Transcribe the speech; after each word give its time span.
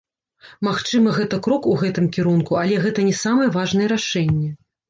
Магчыма, 0.67 1.11
гэта 1.17 1.39
крок 1.47 1.69
у 1.73 1.75
гэтым 1.83 2.09
кірунку, 2.15 2.57
але 2.65 2.81
гэта 2.87 3.07
не 3.11 3.15
самыя 3.23 3.55
важныя 3.59 3.93
рашэнні. 3.97 4.49